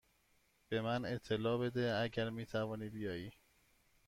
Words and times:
به 0.69 0.81
من 0.81 1.05
اطلاع 1.05 1.57
بده 1.57 1.95
اگر 1.97 2.29
می 2.29 2.45
توانی 2.45 2.89
بیایی. 2.89 3.31